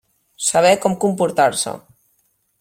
[0.45, 1.77] Saber com comportar-se.